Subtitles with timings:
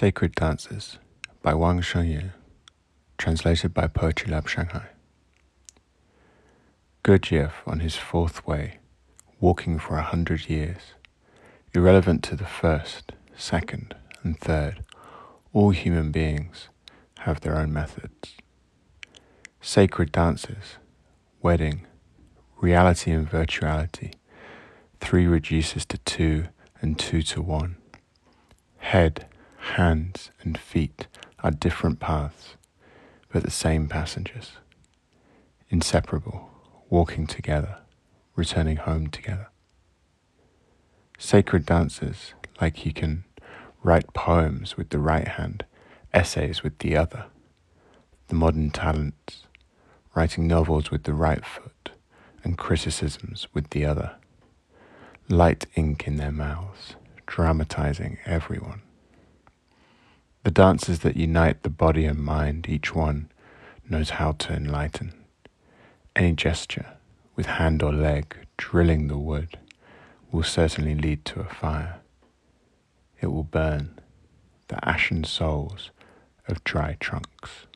[0.00, 0.98] Sacred Dances
[1.42, 2.30] by Wang Shengyan,
[3.16, 4.86] translated by Poetry Lab Shanghai.
[7.02, 8.78] Gurdjieff on his fourth way,
[9.40, 10.94] walking for a hundred years,
[11.74, 14.84] irrelevant to the first, second, and third,
[15.52, 16.68] all human beings
[17.22, 18.36] have their own methods.
[19.60, 20.76] Sacred dances,
[21.42, 21.88] wedding,
[22.60, 24.12] reality and virtuality,
[25.00, 26.46] three reduces to two
[26.80, 27.78] and two to one.
[28.76, 29.26] Head,
[29.78, 31.06] hands, and feet
[31.44, 32.56] are different paths,
[33.32, 34.54] but the same passengers.
[35.70, 36.50] Inseparable,
[36.90, 37.78] walking together,
[38.34, 39.46] returning home together.
[41.16, 43.22] Sacred dances, like you can
[43.84, 45.64] write poems with the right hand,
[46.12, 47.26] essays with the other.
[48.26, 49.46] The modern talents,
[50.12, 51.92] writing novels with the right foot,
[52.42, 54.16] and criticisms with the other.
[55.28, 58.82] Light ink in their mouths, dramatizing everyone.
[60.44, 63.30] The dances that unite the body and mind, each one
[63.88, 65.12] knows how to enlighten.
[66.14, 66.86] Any gesture,
[67.36, 69.58] with hand or leg, drilling the wood,
[70.30, 72.00] will certainly lead to a fire.
[73.20, 73.98] It will burn
[74.68, 75.90] the ashen souls
[76.46, 77.66] of dry trunks.